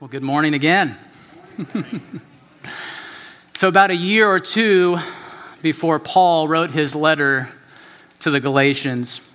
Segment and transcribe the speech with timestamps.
[0.00, 0.96] Well, good morning again.
[3.52, 4.96] so, about a year or two
[5.60, 7.50] before Paul wrote his letter
[8.20, 9.30] to the Galatians,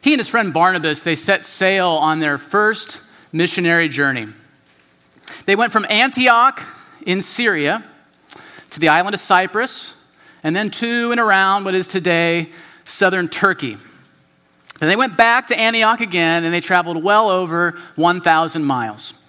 [0.00, 4.28] he and his friend Barnabas, they set sail on their first missionary journey.
[5.46, 6.64] They went from Antioch
[7.04, 7.82] in Syria
[8.70, 10.06] to the island of Cyprus,
[10.44, 12.50] and then to and around what is today
[12.84, 13.76] southern Turkey.
[14.80, 19.19] And they went back to Antioch again, and they traveled well over 1,000 miles.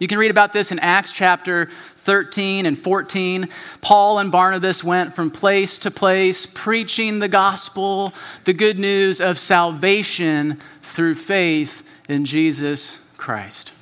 [0.00, 3.50] You can read about this in Acts chapter 13 and 14.
[3.82, 8.14] Paul and Barnabas went from place to place preaching the gospel,
[8.44, 13.74] the good news of salvation through faith in Jesus Christ.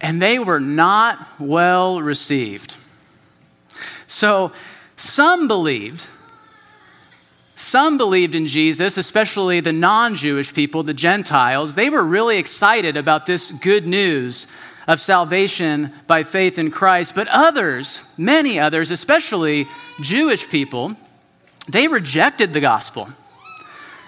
[0.00, 2.76] And they were not well received.
[4.06, 4.52] So
[4.94, 6.06] some believed
[7.60, 11.74] some believed in Jesus, especially the non Jewish people, the Gentiles.
[11.74, 14.46] They were really excited about this good news
[14.88, 17.14] of salvation by faith in Christ.
[17.14, 19.68] But others, many others, especially
[20.00, 20.96] Jewish people,
[21.68, 23.08] they rejected the gospel.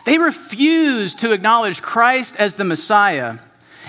[0.06, 3.38] They refused to acknowledge Christ as the Messiah.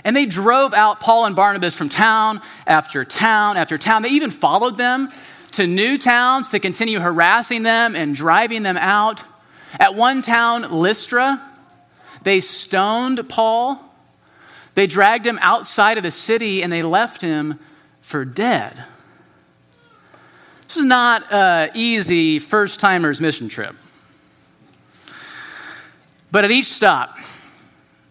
[0.03, 4.01] And they drove out Paul and Barnabas from town after town after town.
[4.01, 5.09] They even followed them
[5.53, 9.23] to new towns to continue harassing them and driving them out.
[9.79, 11.41] At one town, Lystra,
[12.23, 13.79] they stoned Paul.
[14.75, 17.59] They dragged him outside of the city and they left him
[18.01, 18.83] for dead.
[20.67, 23.75] This is not an easy first timer's mission trip.
[26.31, 27.17] But at each stop,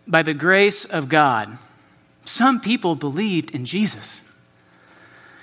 [0.07, 1.59] by the grace of God,
[2.25, 4.22] some people believed in Jesus.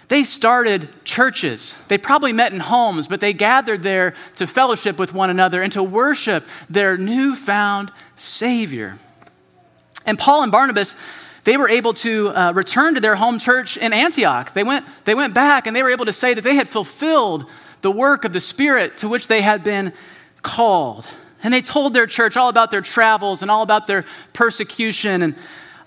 [0.10, 1.76] They started churches.
[1.88, 5.72] They probably met in homes, but they gathered there to fellowship with one another and
[5.74, 8.98] to worship their newfound Savior.
[10.08, 10.96] And Paul and Barnabas,
[11.44, 14.52] they were able to uh, return to their home church in Antioch.
[14.54, 17.46] They went, they went back and they were able to say that they had fulfilled
[17.82, 19.94] the work of the Spirit to which they had been
[20.42, 21.08] called.
[21.44, 25.36] And they told their church all about their travels and all about their persecution and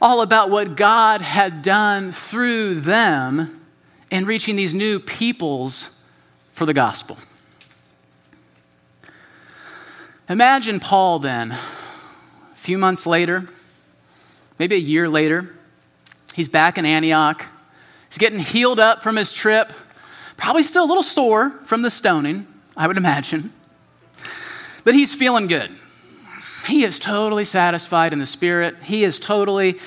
[0.00, 3.61] all about what God had done through them
[4.12, 6.04] and reaching these new peoples
[6.52, 7.16] for the gospel.
[10.28, 11.58] Imagine Paul then, a
[12.54, 13.48] few months later,
[14.58, 15.56] maybe a year later,
[16.34, 17.46] he's back in Antioch.
[18.08, 19.72] He's getting healed up from his trip,
[20.36, 22.46] probably still a little sore from the stoning,
[22.76, 23.50] I would imagine.
[24.84, 25.70] But he's feeling good.
[26.66, 28.76] He is totally satisfied in the Spirit.
[28.84, 29.78] He is totally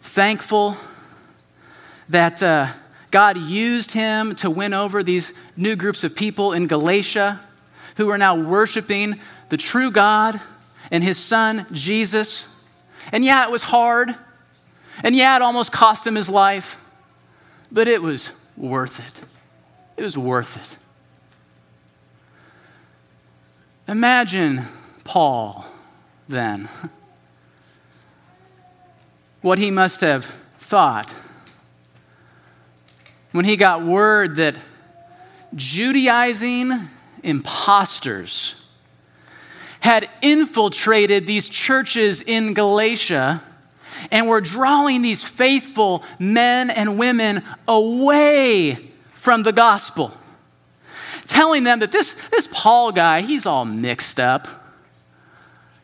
[0.00, 0.76] thankful
[2.08, 2.68] that uh,
[3.14, 7.38] God used him to win over these new groups of people in Galatia
[7.96, 9.20] who are now worshiping
[9.50, 10.40] the true God
[10.90, 12.52] and his son, Jesus.
[13.12, 14.16] And yeah, it was hard.
[15.04, 16.84] And yeah, it almost cost him his life.
[17.70, 19.24] But it was worth it.
[19.96, 20.76] It was worth it.
[23.86, 24.62] Imagine
[25.04, 25.64] Paul
[26.28, 26.68] then.
[29.40, 30.24] What he must have
[30.58, 31.14] thought
[33.34, 34.54] when he got word that
[35.56, 36.70] Judaizing
[37.24, 38.64] imposters
[39.80, 43.42] had infiltrated these churches in Galatia
[44.12, 48.78] and were drawing these faithful men and women away
[49.14, 50.12] from the gospel,
[51.26, 54.46] telling them that this, this Paul guy, he's all mixed up.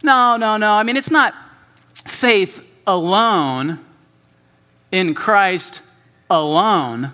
[0.04, 0.74] No, no, no.
[0.74, 1.34] I mean, it's not
[2.06, 3.80] faith alone
[4.92, 5.82] in Christ
[6.30, 7.12] alone.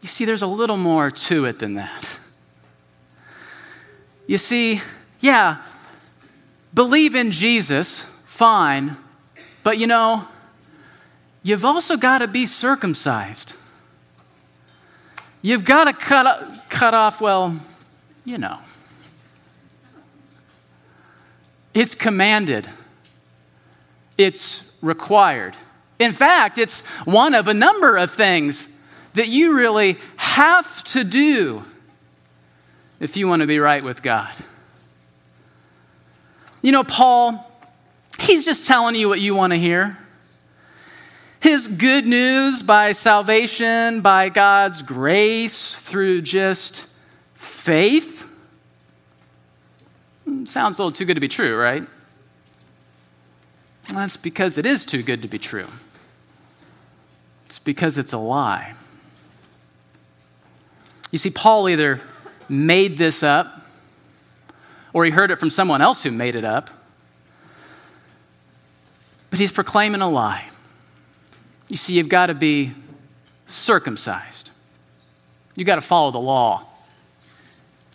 [0.00, 2.18] You see, there's a little more to it than that.
[4.26, 4.80] You see,
[5.20, 5.56] yeah,
[6.74, 8.96] believe in Jesus, fine,
[9.64, 10.28] but you know,
[11.42, 13.54] you've also got to be circumcised.
[15.40, 17.56] You've got to cut, cut off, well,
[18.24, 18.58] you know.
[21.74, 22.68] It's commanded,
[24.16, 25.56] it's required.
[25.98, 28.77] In fact, it's one of a number of things
[29.18, 31.64] that you really have to do
[33.00, 34.32] if you want to be right with God.
[36.62, 37.44] You know, Paul,
[38.20, 39.98] he's just telling you what you want to hear.
[41.40, 46.96] His good news by salvation, by God's grace, through just
[47.34, 48.22] faith.
[50.26, 51.82] Hmm, sounds a little too good to be true, right?
[53.88, 55.66] Well, that's because it is too good to be true.
[57.46, 58.74] It's because it's a lie.
[61.10, 62.00] You see, Paul either
[62.48, 63.46] made this up
[64.92, 66.70] or he heard it from someone else who made it up,
[69.30, 70.48] but he's proclaiming a lie.
[71.68, 72.72] You see, you've got to be
[73.46, 74.50] circumcised,
[75.56, 76.64] you've got to follow the law.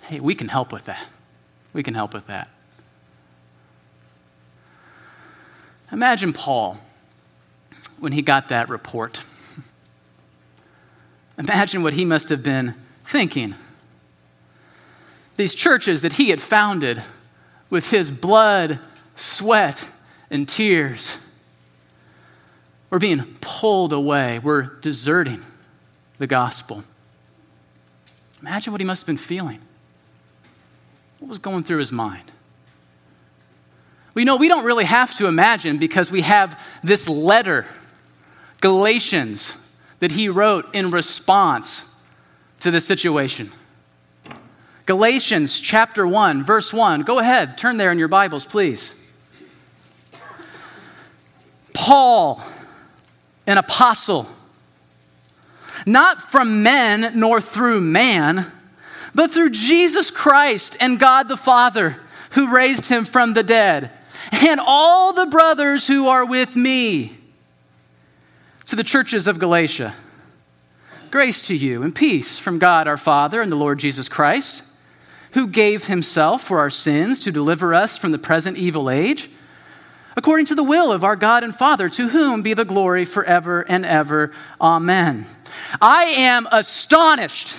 [0.03, 1.07] Hey, we can help with that.
[1.71, 2.49] We can help with that.
[5.91, 6.77] Imagine Paul
[7.99, 9.23] when he got that report.
[11.37, 12.75] Imagine what he must have been
[13.13, 13.53] thinking.
[15.37, 17.03] These churches that he had founded
[17.69, 18.79] with his blood,
[19.13, 19.87] sweat,
[20.31, 21.23] and tears
[22.89, 25.43] were being pulled away, were deserting
[26.17, 26.83] the gospel.
[28.41, 29.59] Imagine what he must have been feeling.
[31.19, 32.31] What was going through his mind?
[34.15, 37.67] We know we don't really have to imagine because we have this letter,
[38.59, 39.63] Galatians,
[39.99, 41.92] that he wrote in response
[42.63, 43.51] to the situation.
[44.85, 47.01] Galatians chapter 1, verse 1.
[47.01, 49.05] Go ahead, turn there in your Bibles, please.
[51.73, 52.41] Paul,
[53.45, 54.29] an apostle,
[55.85, 58.49] not from men nor through man,
[59.13, 61.97] but through Jesus Christ and God the Father,
[62.31, 63.91] who raised him from the dead,
[64.31, 67.11] and all the brothers who are with me.
[68.67, 69.93] To the churches of Galatia,
[71.13, 74.63] grace to you and peace from God our Father and the Lord Jesus Christ,
[75.33, 79.29] who gave himself for our sins to deliver us from the present evil age,
[80.17, 83.61] according to the will of our God and Father, to whom be the glory forever
[83.69, 84.31] and ever.
[84.59, 85.27] Amen.
[85.79, 87.57] I am astonished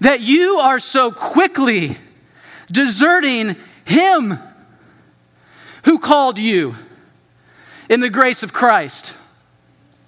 [0.00, 1.98] that you are so quickly
[2.72, 4.38] deserting Him
[5.84, 6.76] who called you
[7.90, 9.18] in the grace of Christ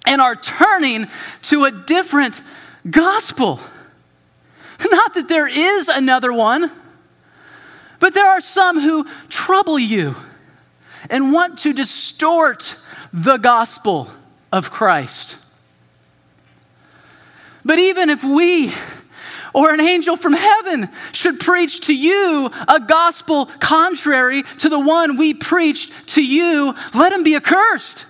[0.05, 1.07] and are turning
[1.43, 2.41] to a different
[2.89, 3.59] gospel.
[4.89, 6.71] Not that there is another one,
[7.99, 10.15] but there are some who trouble you
[11.09, 12.77] and want to distort
[13.13, 14.09] the gospel
[14.51, 15.37] of Christ.
[17.63, 18.73] But even if we
[19.53, 25.17] or an angel from heaven should preach to you a gospel contrary to the one
[25.17, 28.05] we preached to you, let him be accursed.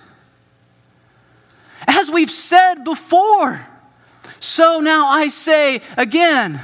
[1.94, 3.60] As we've said before,
[4.40, 6.60] so now I say again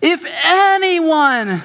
[0.00, 1.60] if anyone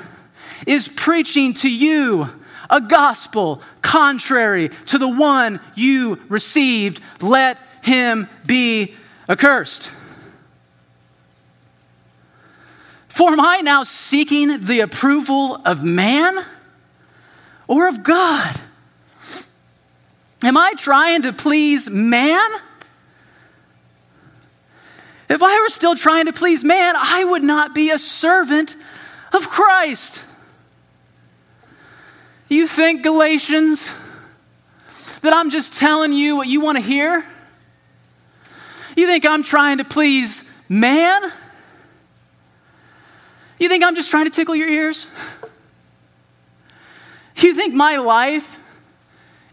[0.66, 2.28] is preaching to you
[2.70, 8.96] a gospel contrary to the one you received, let him be
[9.30, 9.92] accursed.
[13.10, 16.34] For am I now seeking the approval of man
[17.68, 18.60] or of God?
[20.44, 22.50] Am I trying to please man?
[25.30, 28.76] If I were still trying to please man, I would not be a servant
[29.32, 30.30] of Christ.
[32.50, 34.00] You think, Galatians,
[35.22, 37.26] that I'm just telling you what you want to hear?
[38.96, 41.22] You think I'm trying to please man?
[43.60, 45.08] You think I'm just trying to tickle your ears?
[47.38, 48.60] You think my life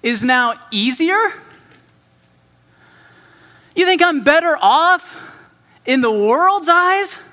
[0.02, 1.20] is now easier?
[3.74, 5.20] You think I'm better off
[5.86, 7.26] in the world's eyes?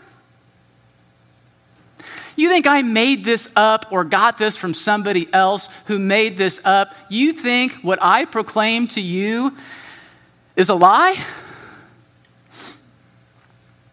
[2.36, 6.62] You think I made this up or got this from somebody else who made this
[6.64, 6.94] up?
[7.10, 9.58] You think what I proclaim to you
[10.56, 11.16] is a lie?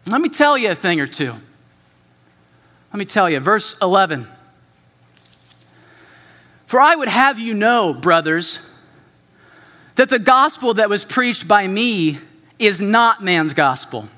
[0.07, 1.33] Let me tell you a thing or two.
[2.93, 4.27] Let me tell you, verse 11.
[6.75, 8.69] For I would have you know, brothers,
[9.95, 12.17] that the gospel that was preached by me
[12.59, 14.09] is not man's gospel.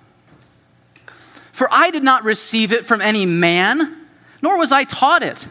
[1.52, 3.96] For I did not receive it from any man,
[4.42, 5.48] nor was I taught it.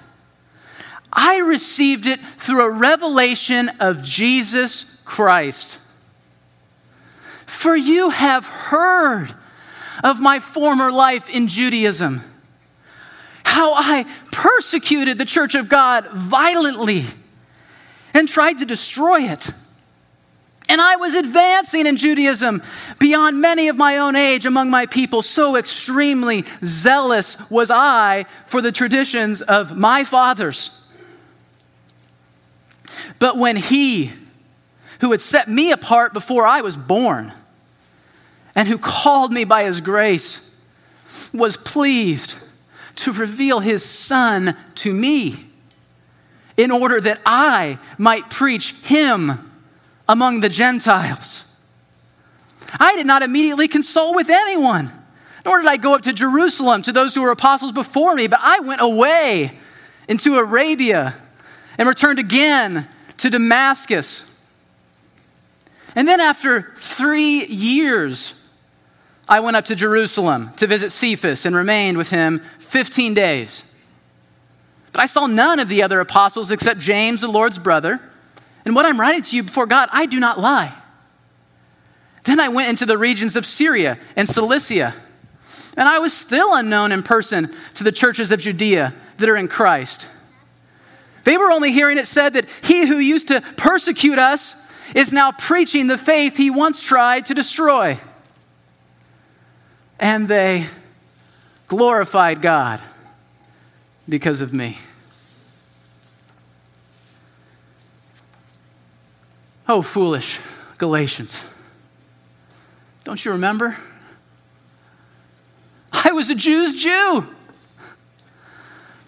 [1.12, 5.80] I received it through a revelation of Jesus Christ.
[7.46, 9.32] For you have heard
[10.02, 12.22] of my former life in Judaism
[13.56, 14.04] how I
[14.36, 17.04] persecuted the church of God violently
[18.12, 19.50] and tried to destroy it.
[20.68, 22.62] And I was advancing in Judaism
[22.98, 25.22] beyond many of my own age among my people.
[25.22, 30.86] So extremely zealous was I for the traditions of my fathers.
[33.18, 34.12] But when he,
[35.00, 37.32] who had set me apart before I was born,
[38.54, 40.60] and who called me by his grace,
[41.32, 42.36] was pleased
[42.96, 45.36] to reveal his son to me
[46.56, 49.32] in order that I might preach him
[50.08, 51.42] among the Gentiles.
[52.80, 54.90] I did not immediately consult with anyone,
[55.44, 58.40] nor did I go up to Jerusalem to those who were apostles before me, but
[58.42, 59.58] I went away
[60.08, 61.14] into Arabia
[61.78, 62.88] and returned again
[63.18, 64.32] to Damascus.
[65.94, 68.45] And then after three years,
[69.28, 73.76] I went up to Jerusalem to visit Cephas and remained with him 15 days.
[74.92, 78.00] But I saw none of the other apostles except James, the Lord's brother.
[78.64, 80.72] And what I'm writing to you before God, I do not lie.
[82.24, 84.94] Then I went into the regions of Syria and Cilicia,
[85.76, 89.46] and I was still unknown in person to the churches of Judea that are in
[89.46, 90.08] Christ.
[91.22, 94.56] They were only hearing it said that he who used to persecute us
[94.94, 97.98] is now preaching the faith he once tried to destroy.
[99.98, 100.66] And they
[101.68, 102.80] glorified God
[104.08, 104.78] because of me.
[109.68, 110.38] Oh, foolish
[110.78, 111.42] Galatians.
[113.04, 113.76] Don't you remember?
[115.92, 117.26] I was a Jew's Jew.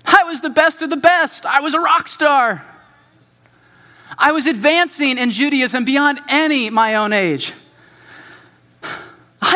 [0.05, 1.47] I was the best of the best.
[1.47, 2.65] I was a rock star.
[4.17, 7.53] I was advancing in Judaism beyond any my own age.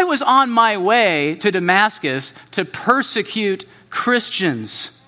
[0.02, 5.00] I was on my way to Damascus to persecute Christians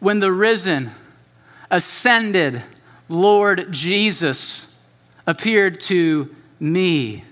[0.00, 0.90] when the risen,
[1.70, 2.62] ascended
[3.08, 4.76] Lord Jesus
[5.24, 7.22] appeared to me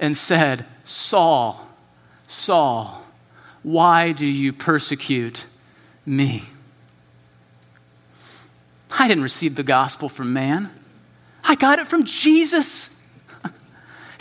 [0.00, 1.64] and said, Saul,
[2.26, 3.06] Saul,
[3.62, 5.46] why do you persecute
[6.04, 6.42] me?
[8.98, 10.70] I didn't receive the gospel from man.
[11.44, 12.91] I got it from Jesus.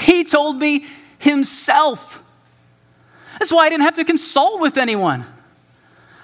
[0.02, 0.86] He told me
[1.20, 2.24] himself.
[3.40, 5.26] That's why I didn't have to consult with anyone.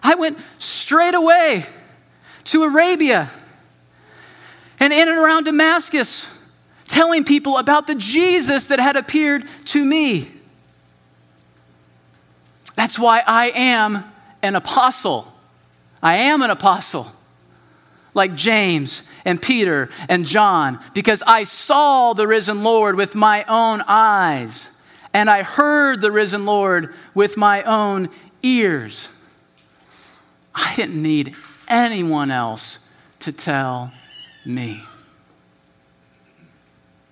[0.03, 1.65] I went straight away
[2.45, 3.29] to Arabia
[4.79, 6.33] and in and around Damascus,
[6.87, 10.29] telling people about the Jesus that had appeared to me.
[12.75, 14.03] That's why I am
[14.43, 15.33] an apostle.
[16.01, 17.11] I am an apostle,
[18.17, 23.81] like James and Peter and John, because I saw the risen Lord with my own
[23.87, 24.81] eyes,
[25.13, 28.09] and I heard the risen Lord with my own
[28.43, 29.09] ears.
[30.53, 31.35] I didn't need
[31.69, 33.91] anyone else to tell
[34.45, 34.83] me.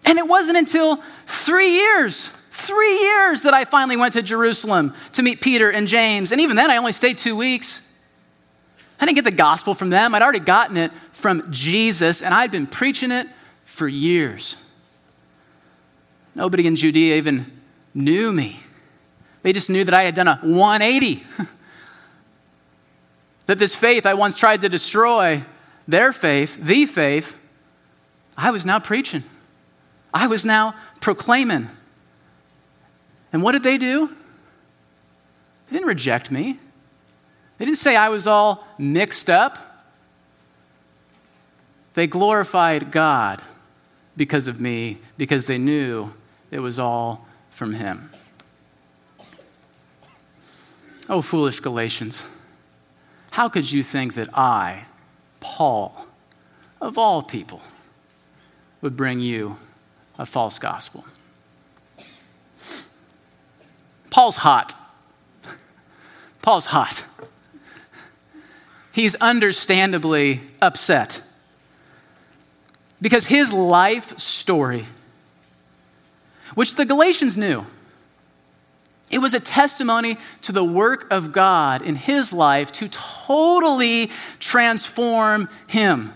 [0.06, 5.24] And it wasn't until three years, three years that I finally went to Jerusalem to
[5.24, 6.32] meet Peter and James.
[6.32, 7.85] And even then, I only stayed two weeks.
[9.00, 10.16] I didn't get the gospel from them.
[10.16, 13.28] I'd already gotten it from Jesus, and I'd been preaching it
[13.66, 14.62] for years.
[16.34, 17.46] Nobody in Judea even
[17.94, 18.60] knew me.
[19.42, 21.24] They just knew that I had done a 180.
[23.46, 25.44] that this faith I once tried to destroy
[25.88, 27.40] their faith, the faith,
[28.38, 29.24] I was now preaching.
[30.14, 31.68] I was now proclaiming.
[33.32, 34.08] And what did they do?
[35.68, 36.58] They didn't reject me.
[37.58, 39.58] They didn't say I was all mixed up.
[41.94, 43.42] They glorified God
[44.18, 46.12] because of me, because they knew
[46.52, 48.10] it was all from Him.
[51.08, 52.26] Oh, foolish Galatians,
[53.32, 54.86] how could you think that I,
[55.40, 56.08] Paul,
[56.82, 57.62] of all people,
[58.82, 59.58] would bring you
[60.18, 61.06] a false gospel.
[64.10, 64.74] Paul's hot.
[66.42, 67.06] Paul's hot.
[68.96, 71.22] He's understandably upset
[73.02, 74.86] because his life story,
[76.54, 77.66] which the Galatians knew,
[79.12, 85.50] it was a testimony to the work of God in his life to totally transform
[85.68, 86.14] him.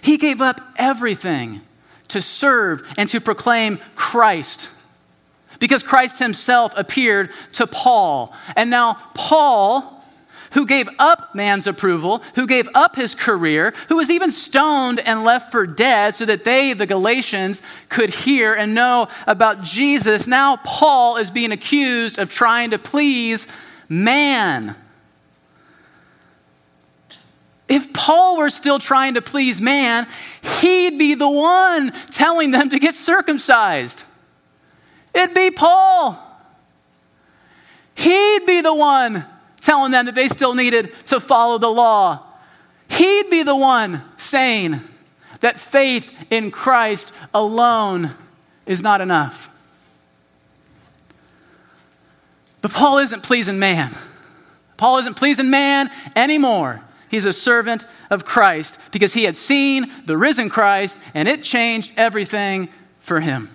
[0.00, 1.60] He gave up everything
[2.08, 4.70] to serve and to proclaim Christ
[5.60, 8.34] because Christ himself appeared to Paul.
[8.56, 9.92] And now, Paul
[10.52, 15.24] who gave up man's approval, who gave up his career, who was even stoned and
[15.24, 20.26] left for dead so that they, the Galatians, could hear and know about Jesus.
[20.26, 23.46] Now, Paul is being accused of trying to please
[23.88, 24.74] man.
[27.68, 30.06] If Paul were still trying to please man,
[30.60, 34.04] he'd be the one telling them to get circumcised.
[35.12, 36.22] It'd be Paul.
[37.94, 39.24] He'd be the one
[39.60, 42.22] telling them that they still needed to follow the law.
[42.88, 44.80] He'd be the one saying
[45.40, 48.10] that faith in Christ alone
[48.64, 49.50] is not enough.
[52.62, 53.94] But Paul isn't pleasing man.
[54.76, 56.82] Paul isn't pleasing man anymore.
[57.08, 61.92] He's a servant of Christ because he had seen the risen Christ and it changed
[61.96, 63.50] everything for him.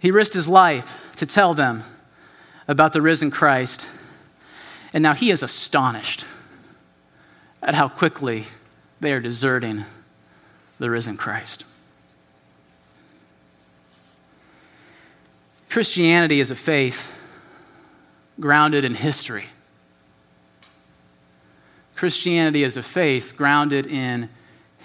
[0.00, 1.84] He risked his life to tell them
[2.68, 3.88] about the risen Christ.
[4.92, 6.24] And now he is astonished
[7.62, 8.46] at how quickly
[9.00, 9.84] they are deserting
[10.78, 11.64] the risen Christ.
[15.70, 17.18] Christianity is a faith
[18.38, 19.46] grounded in history.
[21.94, 24.28] Christianity is a faith grounded in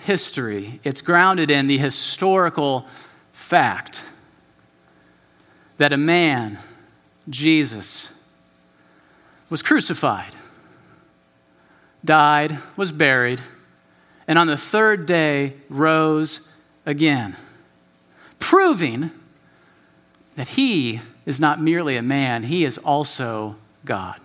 [0.06, 0.80] history.
[0.84, 2.88] It's grounded in the historical
[3.32, 4.04] fact
[5.78, 6.60] that a man,
[7.30, 8.24] Jesus,
[9.50, 10.34] was crucified,
[12.04, 13.42] died, was buried,
[14.28, 16.56] and on the third day rose
[16.86, 17.36] again,
[18.40, 19.12] proving
[20.36, 24.20] that he is not merely a man, he is also God.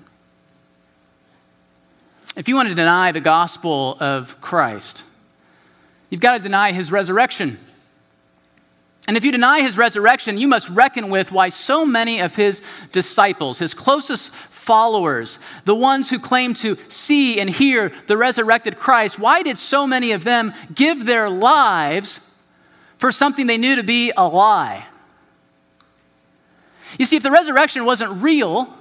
[2.37, 5.05] If you want to deny the gospel of Christ,
[6.09, 7.59] you've got to deny his resurrection.
[9.09, 12.63] And if you deny his resurrection, you must reckon with why so many of his
[12.93, 19.19] disciples, his closest followers, the ones who claim to see and hear the resurrected Christ,
[19.19, 22.33] why did so many of them give their lives
[22.97, 24.87] for something they knew to be a lie?
[26.99, 28.73] You see, if the resurrection wasn't real,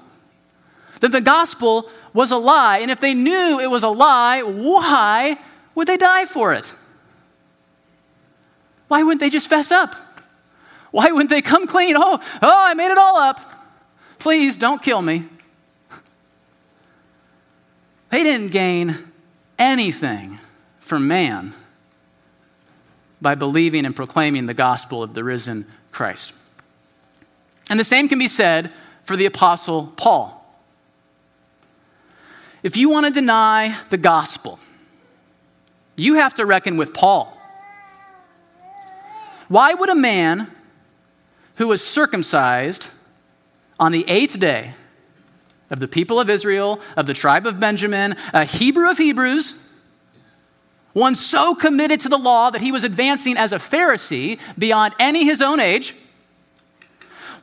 [1.00, 2.80] then the gospel was a lie.
[2.80, 5.38] And if they knew it was a lie, why
[5.74, 6.76] would they die for it?
[8.88, 9.96] Why wouldn't they just fess up?
[10.92, 11.96] Why wouldn't they come clean?
[11.98, 13.40] Oh, oh, I made it all up.
[14.20, 15.26] Please don't kill me.
[18.10, 18.98] They didn't gain
[19.58, 20.38] anything
[20.82, 21.54] from man
[23.22, 26.34] by believing and proclaiming the gospel of the risen Christ.
[27.70, 28.70] And the same can be said
[29.04, 30.38] for the Apostle Paul.
[32.64, 34.60] If you want to deny the gospel,
[35.96, 37.38] you have to reckon with Paul.
[39.48, 40.52] Why would a man
[41.62, 42.90] who was circumcised
[43.80, 44.74] on the eighth day
[45.70, 49.72] of the people of Israel, of the tribe of Benjamin, a Hebrew of Hebrews,
[50.94, 55.24] one so committed to the law that he was advancing as a Pharisee beyond any
[55.24, 55.94] his own age,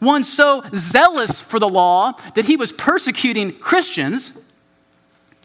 [0.01, 4.48] one so zealous for the law that he was persecuting Christians,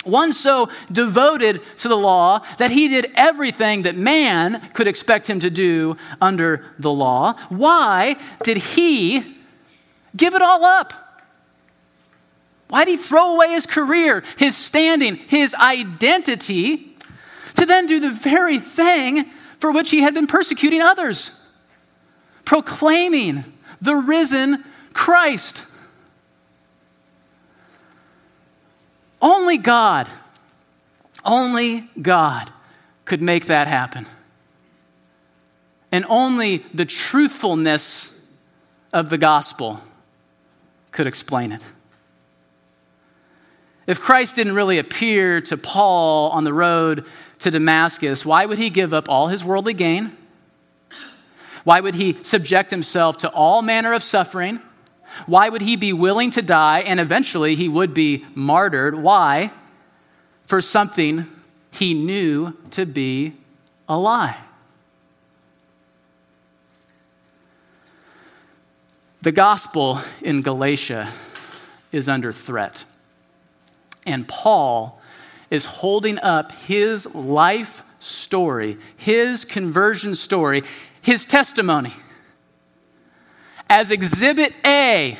[0.04, 5.40] one so devoted to the law that he did everything that man could expect him
[5.40, 7.34] to do under the law.
[7.50, 9.24] Why did he
[10.16, 10.94] give it all up?
[12.70, 16.98] Why did he throw away his career, his standing, his identity
[17.56, 19.26] to then do the very thing
[19.60, 21.48] for which he had been persecuting others?
[22.46, 23.44] Proclaiming
[23.82, 24.64] the risen
[24.94, 25.73] Christ.
[29.24, 30.10] Only God,
[31.24, 32.52] only God
[33.06, 34.06] could make that happen.
[35.94, 38.30] And only the truthfulness
[38.92, 39.80] of the gospel
[40.92, 41.70] could explain it.
[43.88, 47.06] If Christ didn't really appear to Paul on the road
[47.40, 50.12] to Damascus, why would he give up all his worldly gain?
[51.64, 54.60] Why would he subject himself to all manner of suffering?
[55.26, 58.96] Why would he be willing to die and eventually he would be martyred?
[58.96, 59.52] Why?
[60.46, 61.26] For something
[61.72, 63.34] he knew to be
[63.88, 64.38] a lie.
[69.22, 71.10] The gospel in Galatia
[71.92, 72.84] is under threat.
[74.06, 75.00] And Paul
[75.50, 80.64] is holding up his life story, his conversion story,
[81.02, 81.94] his testimony
[83.74, 85.18] as exhibit A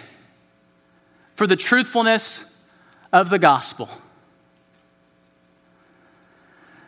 [1.34, 2.64] for the truthfulness
[3.12, 3.90] of the gospel.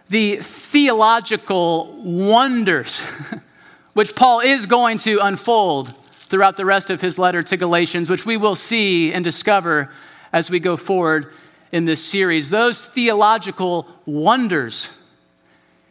[0.10, 3.02] The theological wonders
[3.94, 8.28] which Paul is going to unfold throughout the rest of his letter to Galatians, which
[8.28, 9.92] we will see and discover
[10.32, 11.32] as we go forward
[11.72, 12.52] in this series.
[12.52, 15.02] Those theological wonders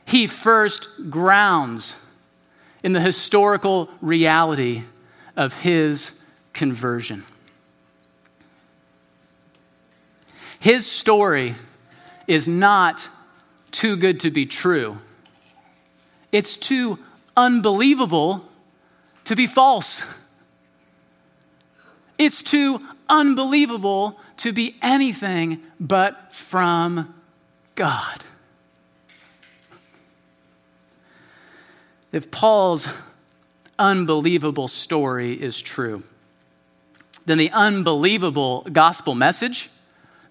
[0.07, 2.09] he first grounds
[2.85, 4.85] in the historical reality
[5.37, 7.25] of his conversion.
[10.61, 11.55] His story
[12.27, 13.09] is not
[13.70, 14.99] too good to be true,
[16.33, 16.99] it's too
[17.37, 18.49] unbelievable
[19.25, 20.03] to be false.
[22.16, 27.12] It's too unbelievable to be anything but from
[27.75, 28.23] God.
[32.12, 32.87] If Paul's
[33.79, 36.03] unbelievable story is true,
[37.27, 39.71] then the unbelievable gospel message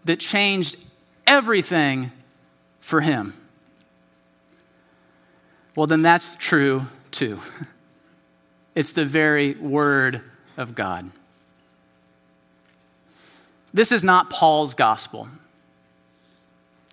[0.06, 0.86] that changed
[1.26, 2.12] everything
[2.80, 3.34] for him,
[5.76, 7.40] well, then that's true too.
[8.76, 10.22] It's the very word
[10.58, 11.12] of God.
[13.74, 15.28] This is not Paul's gospel,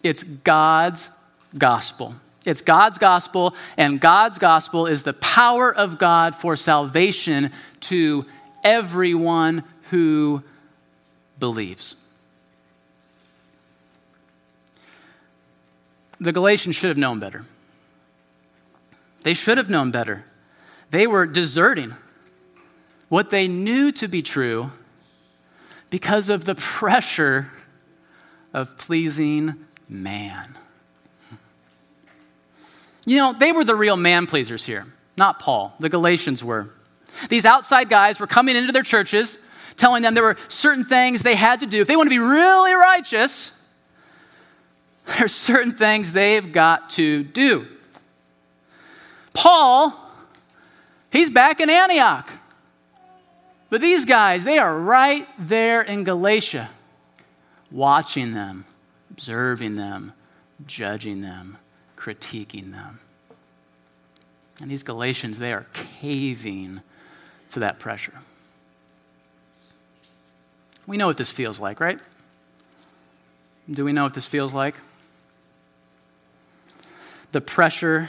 [0.03, 1.11] it's God's
[1.57, 2.15] gospel.
[2.47, 8.25] It's God's gospel, and God's gospel is the power of God for salvation to
[8.65, 10.43] everyone who
[11.39, 11.97] believes.
[16.19, 17.45] The Galatians should have known better.
[19.23, 20.25] They should have known better.
[20.91, 21.95] They were deserting
[23.09, 24.71] what they knew to be true
[25.91, 27.51] because of the pressure
[28.55, 29.55] of pleasing
[29.89, 30.57] man.
[33.07, 34.87] You know, they were the real man pleasers here,
[35.17, 35.75] not Paul.
[35.81, 36.71] The Galatians were.
[37.29, 41.35] These outside guys were coming into their churches, telling them there were certain things they
[41.35, 41.81] had to do.
[41.81, 43.57] If they want to be really righteous,
[45.19, 47.67] there's certain things they've got to do.
[49.33, 49.95] Paul,
[51.11, 52.29] he's back in Antioch.
[53.71, 56.69] But these guys, they are right there in Galatia,
[57.71, 58.65] watching them,
[59.11, 60.13] observing them,
[60.67, 61.57] judging them,
[62.01, 62.99] critiquing them.
[64.61, 66.81] And these Galatians, they are caving
[67.51, 68.15] to that pressure.
[70.87, 71.99] We know what this feels like, right?
[73.71, 74.75] Do we know what this feels like?
[77.33, 78.09] The pressure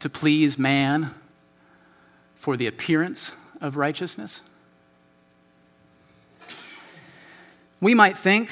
[0.00, 1.10] to please man
[2.36, 4.42] for the appearance of righteousness.
[7.80, 8.50] We might think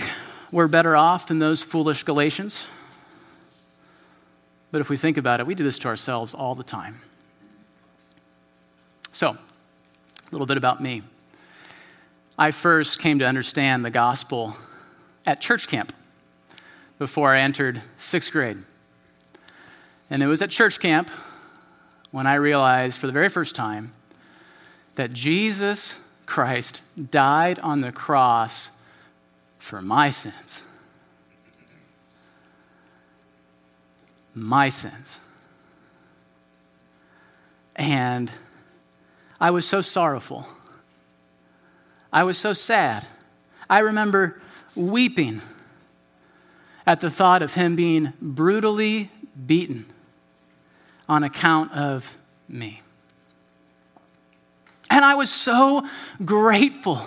[0.50, 2.66] we're better off than those foolish Galatians.
[4.72, 7.00] But if we think about it, we do this to ourselves all the time.
[9.12, 11.02] So, a little bit about me.
[12.38, 14.56] I first came to understand the gospel
[15.26, 15.92] at church camp
[16.98, 18.56] before I entered sixth grade.
[20.08, 21.10] And it was at church camp
[22.10, 23.92] when I realized for the very first time
[24.94, 28.70] that Jesus Christ died on the cross
[29.58, 30.62] for my sins.
[34.34, 35.20] My sins.
[37.76, 38.30] And
[39.40, 40.46] I was so sorrowful.
[42.12, 43.06] I was so sad.
[43.68, 44.40] I remember
[44.76, 45.40] weeping
[46.86, 49.10] at the thought of him being brutally
[49.46, 49.86] beaten
[51.08, 52.16] on account of
[52.48, 52.82] me.
[54.90, 55.86] And I was so
[56.24, 57.00] grateful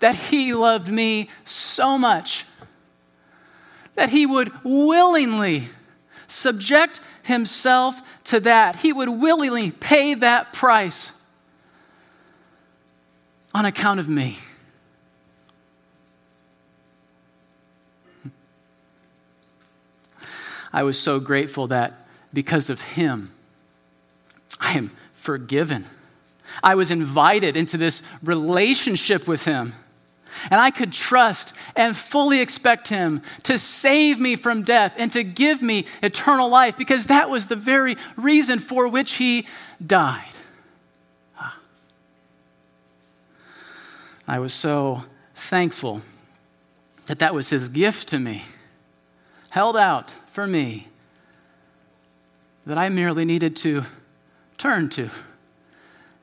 [0.00, 2.46] that he loved me so much
[3.94, 5.64] that he would willingly
[6.26, 8.76] subject himself to that.
[8.76, 11.22] He would willingly pay that price
[13.54, 14.38] on account of me.
[20.72, 23.32] I was so grateful that because of him,
[24.60, 25.86] I am forgiven.
[26.62, 29.72] I was invited into this relationship with him.
[30.50, 35.22] And I could trust and fully expect Him to save me from death and to
[35.22, 39.46] give me eternal life because that was the very reason for which He
[39.84, 40.24] died.
[41.38, 41.58] Ah.
[44.26, 46.02] I was so thankful
[47.06, 48.44] that that was His gift to me,
[49.50, 50.88] held out for me,
[52.64, 53.82] that I merely needed to
[54.58, 55.10] turn to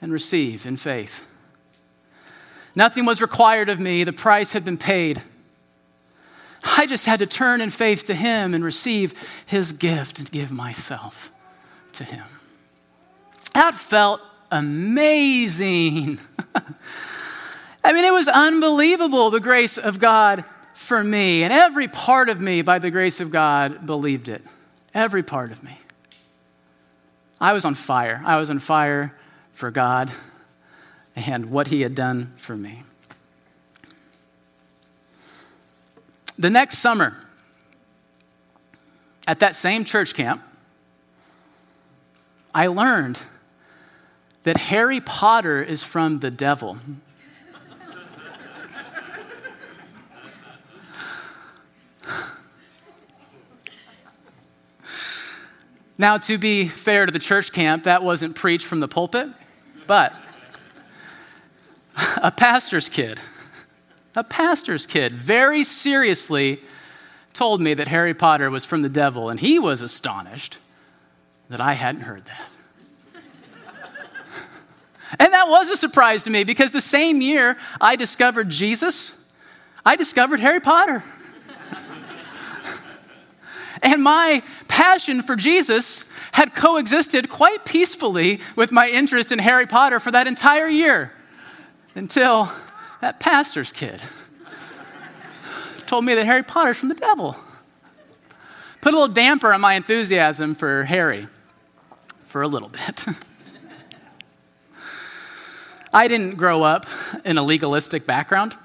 [0.02, 1.26] and receive in faith.
[2.76, 5.22] Nothing was required of me, the price had been paid.
[6.64, 9.14] I just had to turn in faith to Him and receive
[9.46, 11.32] His gift and give myself
[11.94, 12.26] to Him.
[13.54, 16.20] That felt amazing.
[17.84, 21.44] I mean, it was unbelievable the grace of God for me.
[21.44, 24.42] And every part of me, by the grace of God, believed it.
[24.94, 25.78] Every part of me.
[27.42, 28.22] I was on fire.
[28.26, 29.16] I was on fire
[29.52, 30.12] for God
[31.16, 32.84] and what he had done for me.
[36.38, 37.16] The next summer,
[39.28, 40.42] at that same church camp,
[42.54, 43.20] I learned
[44.44, 46.78] that Harry Potter is from the devil.
[55.98, 59.30] now, to be fair to the church camp, that wasn't preached from the pulpit,
[59.88, 60.14] but
[62.18, 63.20] a pastor's kid,
[64.16, 66.60] a pastor's kid, very seriously
[67.34, 70.58] told me that Harry Potter was from the devil, and he was astonished
[71.50, 72.50] that I hadn't heard that.
[75.20, 79.28] and that was a surprise to me because the same year I discovered Jesus,
[79.86, 81.04] I discovered Harry Potter.
[83.82, 90.00] and my passion for Jesus had coexisted quite peacefully with my interest in Harry Potter
[90.00, 91.12] for that entire year
[91.96, 92.52] until
[93.04, 94.02] that pastor's kid
[95.88, 97.36] told me that Harry Potter's from the devil.
[98.80, 101.28] put a little damper on my enthusiasm for Harry
[102.24, 103.06] for a little bit.
[105.94, 106.86] I didn't grow up
[107.26, 108.56] in a legalistic background.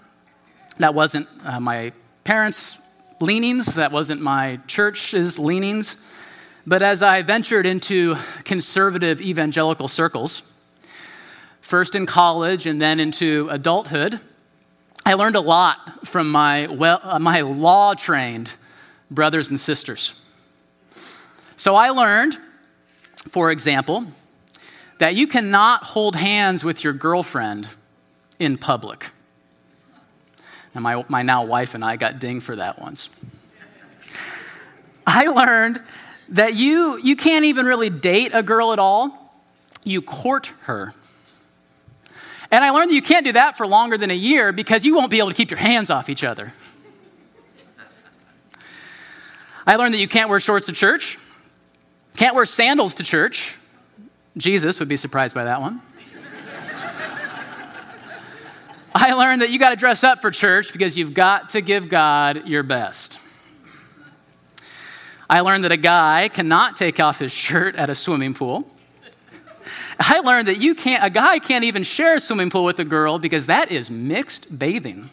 [0.79, 2.81] That wasn't uh, my parents'
[3.21, 6.07] leanings, that wasn't my church's leanings.
[6.65, 10.55] But as I ventured into conservative evangelical circles,
[11.69, 14.19] first in college and then into adulthood,
[15.05, 18.55] I learned a lot from my, well, uh, my law trained
[19.11, 20.19] brothers and sisters.
[21.57, 22.39] So I learned,
[23.29, 24.07] for example,
[24.97, 27.69] that you cannot hold hands with your girlfriend
[28.39, 29.11] in public.
[30.75, 33.11] And my, my now wife and I got dinged for that once.
[35.07, 35.83] I learned
[36.31, 39.35] that you, you can't even really date a girl at all,
[39.85, 40.95] you court her.
[42.51, 44.95] And I learned that you can't do that for longer than a year because you
[44.95, 46.53] won't be able to keep your hands off each other.
[49.67, 51.19] I learned that you can't wear shorts to church,
[52.17, 53.57] can't wear sandals to church.
[54.39, 55.83] Jesus would be surprised by that one.
[58.95, 61.91] I learned that you got to dress up for church because you've got to give
[61.91, 63.19] God your best.
[65.29, 68.67] I learned that a guy cannot take off his shirt at a swimming pool.
[69.99, 72.85] I learned that you can't, a guy can't even share a swimming pool with a
[72.85, 75.11] girl because that is mixed bathing.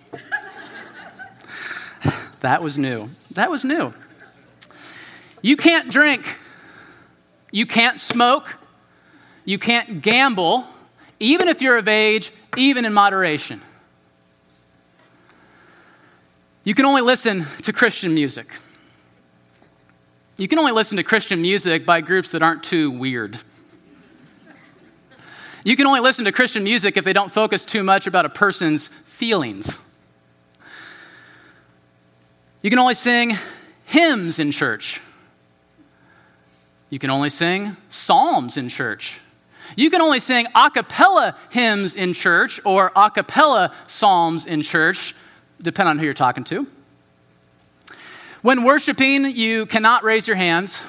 [2.42, 3.10] that was new.
[3.32, 3.94] That was new.
[5.42, 6.40] You can't drink.
[7.52, 8.58] You can't smoke.
[9.46, 10.66] You can't gamble,
[11.20, 13.62] even if you're of age, even in moderation.
[16.64, 18.48] You can only listen to Christian music.
[20.38, 23.38] You can only listen to Christian music by groups that aren't too weird.
[25.66, 28.30] You can only listen to Christian music if they don't focus too much about a
[28.30, 29.80] person's feelings.
[32.62, 33.34] You can only sing
[33.86, 35.02] hymns in church.
[36.92, 39.20] You can only sing psalms in church.
[39.76, 45.16] You can only sing a cappella hymns in church or a cappella psalms in church,
[45.60, 46.68] depending on who you're talking to.
[48.44, 50.86] When worshiping, you cannot raise your hands.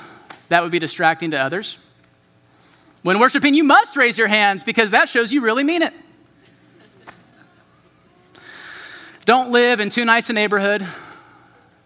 [0.51, 1.79] That would be distracting to others.
[3.03, 5.93] When worshiping, you must raise your hands because that shows you really mean it.
[9.25, 10.87] Don't live in too nice a neighborhood.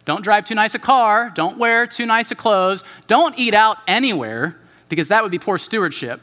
[0.04, 1.30] Don't drive too nice a car.
[1.34, 2.84] Don't wear too nice a clothes.
[3.06, 6.20] Don't eat out anywhere because that would be poor stewardship,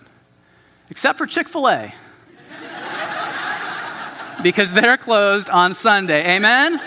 [0.90, 1.94] except for Chick fil A.
[4.44, 6.36] because they're closed on Sunday.
[6.36, 6.80] Amen?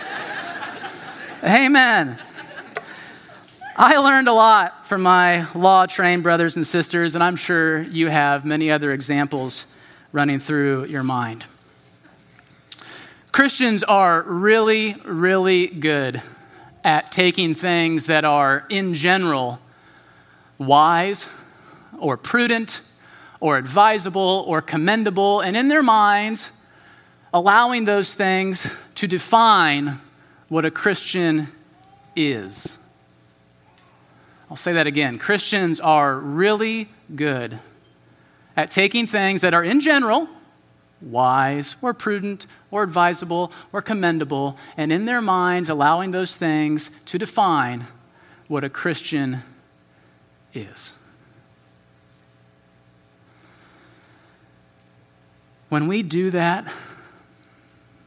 [1.43, 2.19] Amen.
[3.83, 8.09] I learned a lot from my law trained brothers and sisters, and I'm sure you
[8.09, 9.75] have many other examples
[10.13, 11.47] running through your mind.
[13.33, 16.21] Christians are really, really good
[16.85, 19.61] at taking things that are, in general,
[20.59, 21.27] wise
[21.99, 22.83] or prudent
[23.41, 26.51] or advisable or commendable, and in their minds,
[27.33, 29.93] allowing those things to define
[30.49, 31.49] what a Christian
[32.15, 32.77] is.
[34.51, 35.17] I'll say that again.
[35.17, 37.59] Christians are really good
[38.57, 40.29] at taking things that are, in general,
[41.01, 47.17] wise or prudent or advisable or commendable, and in their minds, allowing those things to
[47.17, 47.87] define
[48.49, 49.39] what a Christian
[50.53, 50.93] is.
[55.69, 56.75] When we do that,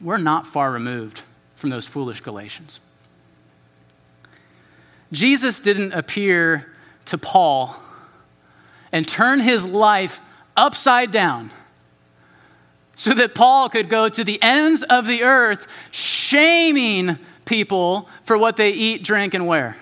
[0.02, 1.24] we're not far removed
[1.56, 2.82] from those foolish Galatians.
[5.14, 6.74] Jesus didn't appear
[7.06, 7.76] to Paul
[8.92, 10.20] and turn his life
[10.58, 11.52] upside down
[12.96, 18.58] so that Paul could go to the ends of the earth shaming people for what
[18.58, 19.78] they eat, drink, and wear.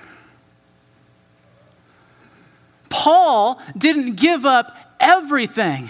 [2.89, 5.89] Paul didn't give up everything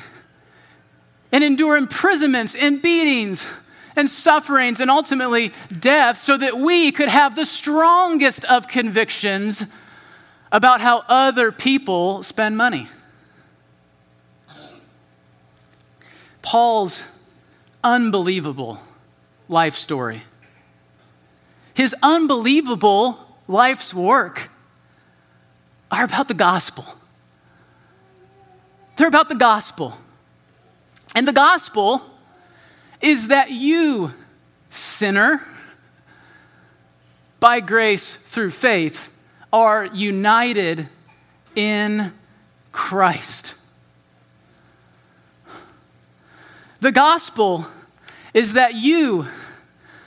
[1.31, 3.47] and endure imprisonments and beatings
[3.95, 9.73] and sufferings and ultimately death so that we could have the strongest of convictions
[10.51, 12.87] about how other people spend money.
[16.41, 17.03] Paul's
[17.83, 18.79] unbelievable
[19.47, 20.21] life story,
[21.73, 24.49] his unbelievable life's work
[25.91, 26.85] are about the gospel.
[28.97, 29.97] They're about the gospel.
[31.15, 32.01] And the gospel
[33.01, 34.11] is that you,
[34.69, 35.41] sinner,
[37.39, 39.15] by grace through faith,
[39.51, 40.87] are united
[41.55, 42.13] in
[42.71, 43.55] Christ.
[46.79, 47.65] The gospel
[48.33, 49.27] is that you,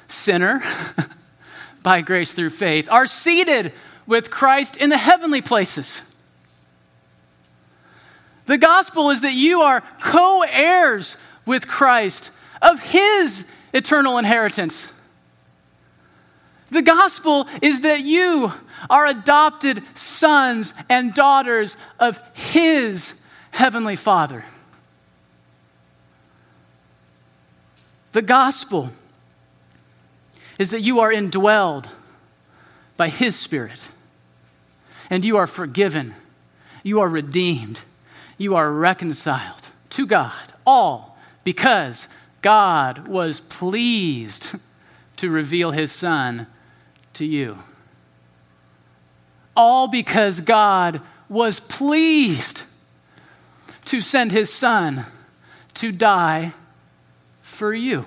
[0.06, 0.62] sinner,
[1.82, 3.72] by grace through faith, are seated
[4.06, 6.10] with Christ in the heavenly places.
[8.46, 12.30] The gospel is that you are co heirs with Christ
[12.64, 15.00] of his eternal inheritance.
[16.70, 18.52] The gospel is that you
[18.90, 24.44] are adopted sons and daughters of his heavenly Father.
[28.12, 28.90] The gospel
[30.58, 31.88] is that you are indwelled
[32.96, 33.90] by his Spirit
[35.10, 36.14] and you are forgiven,
[36.82, 37.80] you are redeemed
[38.38, 40.32] you are reconciled to God,
[40.66, 42.08] all because
[42.44, 44.56] God was pleased
[45.16, 46.46] to reveal his Son
[47.14, 47.56] to you.
[49.56, 52.64] All because God was pleased
[53.86, 55.06] to send his Son
[55.72, 56.52] to die
[57.40, 58.04] for you.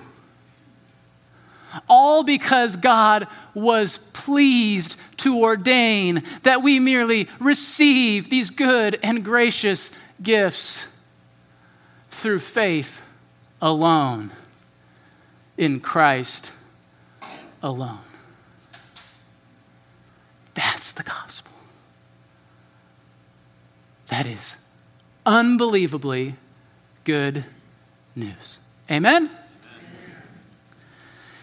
[1.88, 9.90] All because God was pleased to ordain that we merely receive these good and gracious
[10.22, 10.96] gifts
[12.10, 13.02] through faith
[13.60, 14.30] alone
[15.56, 16.52] in Christ
[17.62, 17.98] alone.
[20.54, 21.52] That's the gospel.
[24.08, 24.64] That is
[25.26, 26.34] unbelievably
[27.04, 27.44] good
[28.16, 28.58] news.
[28.90, 29.30] Amen?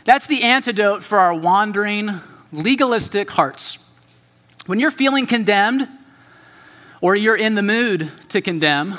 [0.04, 2.10] That's the antidote for our wandering,
[2.52, 3.80] legalistic hearts.
[4.66, 5.88] When you're feeling condemned,
[7.02, 8.98] or you're in the mood to condemn,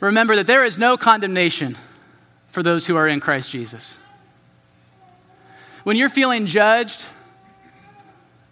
[0.00, 1.76] remember that there is no condemnation
[2.48, 3.98] for those who are in Christ Jesus.
[5.82, 7.06] When you're feeling judged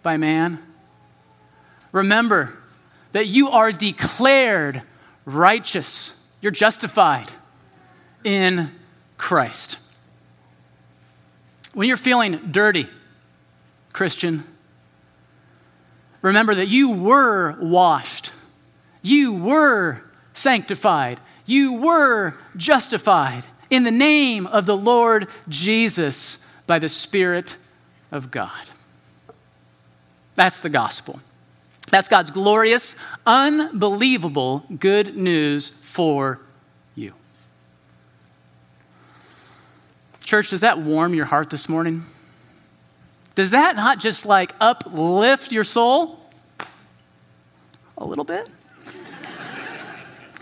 [0.03, 0.59] by man,
[1.91, 2.57] remember
[3.13, 4.81] that you are declared
[5.25, 6.19] righteous.
[6.41, 7.27] You're justified
[8.23, 8.71] in
[9.17, 9.79] Christ.
[11.73, 12.87] When you're feeling dirty,
[13.93, 14.43] Christian,
[16.21, 18.31] remember that you were washed,
[19.01, 20.03] you were
[20.33, 27.57] sanctified, you were justified in the name of the Lord Jesus by the Spirit
[28.11, 28.51] of God.
[30.35, 31.19] That's the gospel.
[31.89, 36.39] That's God's glorious, unbelievable good news for
[36.95, 37.13] you.
[40.23, 42.03] Church, does that warm your heart this morning?
[43.35, 46.19] Does that not just like uplift your soul?
[47.97, 48.49] A little bit?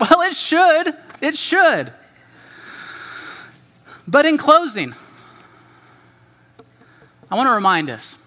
[0.02, 0.94] Well, it should.
[1.20, 1.92] It should.
[4.08, 4.94] But in closing,
[7.30, 8.18] I want to remind us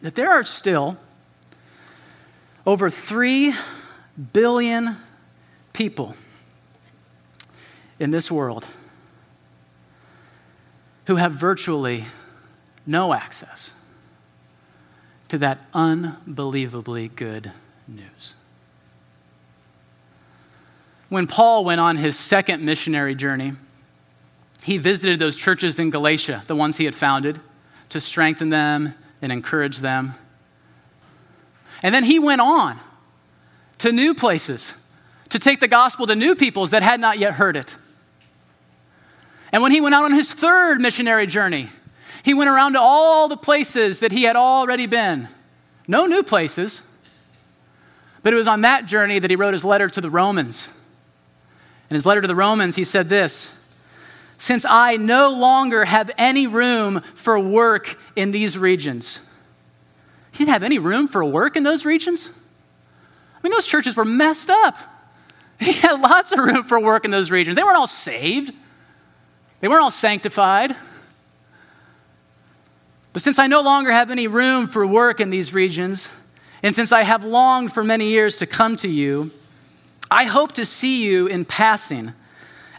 [0.00, 0.98] that there are still
[2.66, 3.54] over 3
[4.32, 4.96] billion
[5.72, 6.16] people
[8.00, 8.66] in this world
[11.06, 12.04] who have virtually
[12.86, 13.72] no access
[15.28, 17.52] to that unbelievably good
[17.86, 18.34] news.
[21.10, 23.52] When Paul went on his second missionary journey,
[24.62, 27.38] he visited those churches in Galatia, the ones he had founded,
[27.90, 30.14] to strengthen them and encourage them.
[31.82, 32.78] And then he went on
[33.78, 34.88] to new places
[35.30, 37.76] to take the gospel to new peoples that had not yet heard it.
[39.52, 41.70] And when he went out on his third missionary journey,
[42.22, 45.28] he went around to all the places that he had already been.
[45.88, 46.86] No new places.
[48.22, 50.76] But it was on that journey that he wrote his letter to the Romans.
[51.90, 53.68] In his letter to the Romans, he said this
[54.38, 59.26] Since I no longer have any room for work in these regions.
[60.32, 62.30] He didn't have any room for work in those regions?
[63.36, 64.76] I mean, those churches were messed up.
[65.60, 67.54] He had lots of room for work in those regions.
[67.54, 68.54] They weren't all saved,
[69.60, 70.74] they weren't all sanctified.
[73.12, 76.10] But since I no longer have any room for work in these regions,
[76.62, 79.32] and since I have longed for many years to come to you,
[80.10, 82.12] I hope to see you in passing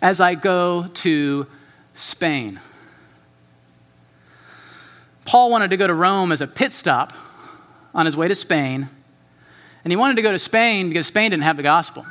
[0.01, 1.47] as I go to
[1.93, 2.59] Spain.
[5.25, 7.13] Paul wanted to go to Rome as a pit stop
[7.93, 8.89] on his way to Spain,
[9.83, 12.05] and he wanted to go to Spain because Spain didn't have the gospel.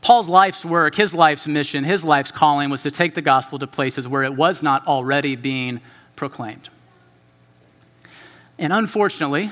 [0.00, 3.66] Paul's life's work, his life's mission, his life's calling was to take the gospel to
[3.66, 5.80] places where it was not already being
[6.14, 6.68] proclaimed.
[8.58, 9.50] And unfortunately,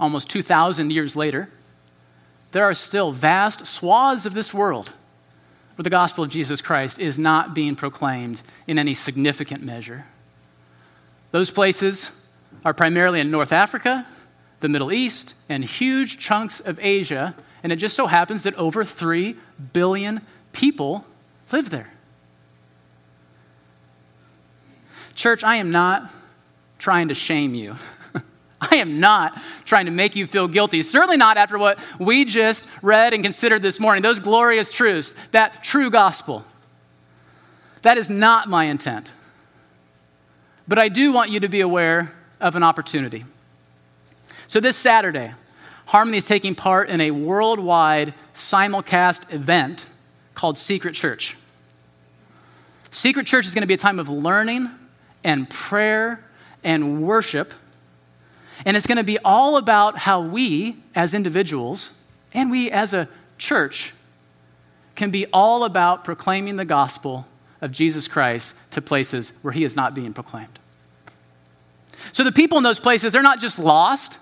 [0.00, 1.48] almost 2,000 years later,
[2.52, 4.92] there are still vast swaths of this world
[5.76, 10.06] where the gospel of Jesus Christ is not being proclaimed in any significant measure.
[11.32, 12.26] Those places
[12.64, 14.06] are primarily in North Africa,
[14.60, 18.84] the Middle East, and huge chunks of Asia, and it just so happens that over
[18.84, 19.36] 3
[19.72, 20.22] billion
[20.52, 21.04] people
[21.52, 21.92] live there.
[25.14, 26.10] Church, I am not
[26.78, 27.76] trying to shame you.
[28.76, 32.68] I am not trying to make you feel guilty, certainly not after what we just
[32.82, 36.44] read and considered this morning, those glorious truths, that true gospel.
[37.82, 39.12] That is not my intent.
[40.68, 43.24] But I do want you to be aware of an opportunity.
[44.46, 45.32] So, this Saturday,
[45.86, 49.86] Harmony is taking part in a worldwide simulcast event
[50.34, 51.36] called Secret Church.
[52.90, 54.68] Secret Church is going to be a time of learning
[55.22, 56.24] and prayer
[56.64, 57.54] and worship.
[58.64, 62.00] And it's going to be all about how we, as individuals,
[62.32, 63.92] and we as a church,
[64.94, 67.26] can be all about proclaiming the gospel
[67.60, 70.58] of Jesus Christ to places where he is not being proclaimed.
[72.12, 74.18] So the people in those places, they're not just lost,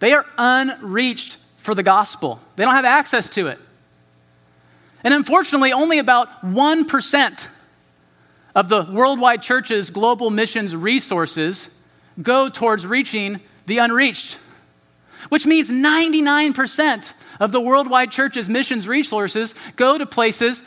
[0.00, 2.40] they are unreached for the gospel.
[2.56, 3.58] They don't have access to it.
[5.02, 7.58] And unfortunately, only about 1%
[8.54, 11.82] of the worldwide church's global missions resources
[12.20, 14.38] go towards reaching the unreached,
[15.28, 20.66] which means 99% of the worldwide church's missions resources go to places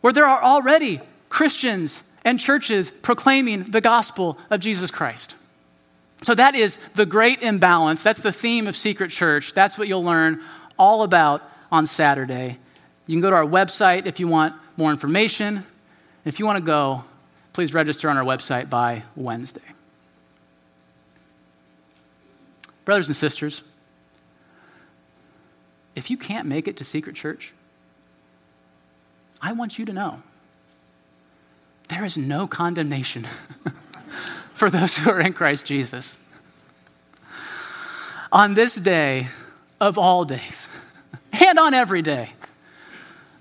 [0.00, 5.36] where there are already Christians and churches proclaiming the gospel of Jesus Christ.
[6.22, 8.02] So that is the great imbalance.
[8.02, 9.54] That's the theme of Secret Church.
[9.54, 10.42] That's what you'll learn
[10.78, 12.58] all about on Saturday.
[13.06, 15.64] You can go to our website if you want more information.
[16.24, 17.04] If you want to go,
[17.52, 19.62] please register on our website by Wednesday.
[22.90, 23.62] Brothers and sisters,
[25.94, 27.54] if you can't make it to Secret Church,
[29.40, 30.24] I want you to know
[31.86, 33.28] there is no condemnation
[34.54, 36.26] for those who are in Christ Jesus.
[38.32, 39.28] On this day
[39.80, 40.66] of all days,
[41.46, 42.30] and on every day,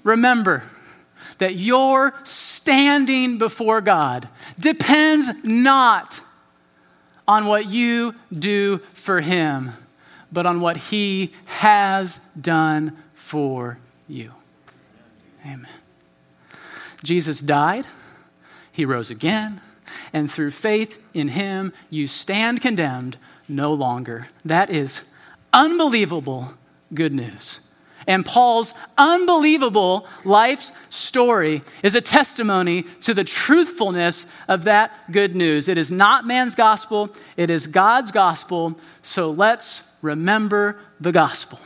[0.03, 0.61] remember
[1.39, 4.29] that your standing before God
[4.59, 6.21] depends not
[7.29, 9.71] on what you do for Him,
[10.31, 13.77] but on what He has done for
[14.07, 14.33] you.
[15.45, 15.67] Amen.
[17.03, 17.85] Jesus died
[18.79, 19.59] he rose again,
[20.13, 23.17] and through faith in him, you stand condemned
[23.49, 24.29] no longer.
[24.45, 25.11] That is
[25.51, 26.53] unbelievable
[26.93, 27.59] good news.
[28.09, 35.69] And Paul's unbelievable life's story is a testimony to the truthfulness of that good news.
[35.69, 38.79] It is not man's gospel, it is God's gospel.
[39.03, 41.59] So let's remember the gospel.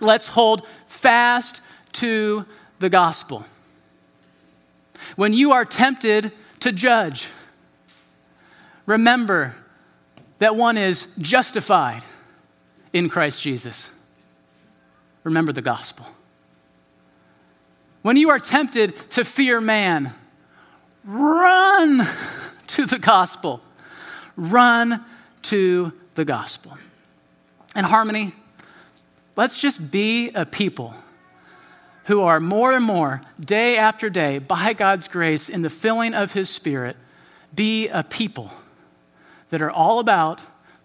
[0.00, 1.60] Let's hold fast
[1.92, 2.46] to
[2.78, 3.44] the gospel.
[5.16, 7.28] When you are tempted to judge,
[8.86, 9.54] remember
[10.38, 12.02] that one is justified
[12.94, 13.99] in Christ Jesus.
[15.30, 16.06] Remember the gospel.
[18.02, 20.12] When you are tempted to fear man,
[21.04, 22.04] run
[22.66, 23.62] to the gospel.
[24.34, 25.04] Run
[25.42, 26.76] to the gospel.
[27.76, 28.32] And harmony,
[29.36, 30.94] let's just be a people
[32.06, 36.32] who are more and more, day after day, by God's grace, in the filling of
[36.32, 36.96] His Spirit,
[37.54, 38.50] be a people
[39.50, 40.40] that are all about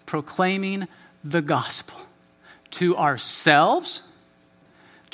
[0.05, 0.87] proclaiming
[1.23, 1.99] the gospel
[2.75, 4.03] to ourselves,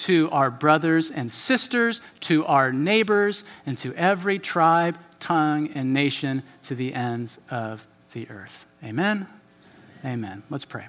[0.05, 6.43] to our brothers and sisters, to our neighbors, and to every tribe, tongue, and nation
[6.63, 8.65] to the ends of the earth.
[8.83, 9.27] Amen.
[10.03, 10.43] Amen.
[10.49, 10.87] Let's pray.